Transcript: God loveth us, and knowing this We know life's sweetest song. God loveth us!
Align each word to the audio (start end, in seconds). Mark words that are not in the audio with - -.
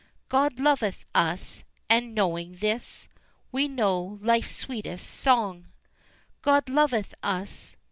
God 0.29 0.59
loveth 0.59 1.05
us, 1.13 1.63
and 1.87 2.15
knowing 2.15 2.55
this 2.55 3.07
We 3.51 3.67
know 3.67 4.17
life's 4.23 4.49
sweetest 4.55 5.07
song. 5.07 5.67
God 6.41 6.67
loveth 6.69 7.13
us! 7.21 7.75